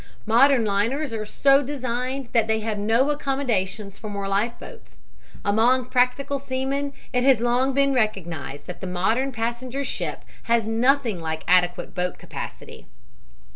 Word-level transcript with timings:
Modern 0.25 0.65
liners 0.65 1.13
are 1.13 1.25
so 1.25 1.61
designed 1.61 2.29
that 2.33 2.47
they 2.47 2.61
have 2.61 2.79
no 2.79 3.11
accommodations 3.11 3.99
for 3.99 4.09
more 4.09 4.27
life 4.27 4.53
boats. 4.59 4.97
Among 5.45 5.85
practical 5.85 6.39
seamen 6.39 6.93
it 7.13 7.23
has 7.23 7.39
long 7.39 7.73
been 7.75 7.93
recognized 7.93 8.65
that 8.65 8.81
the 8.81 8.87
modern 8.87 9.31
passenger 9.31 9.83
ship 9.83 10.25
has 10.45 10.65
nothing 10.65 11.21
like 11.21 11.43
adequate 11.47 11.93
boat 11.93 12.17
capacity. 12.17 12.87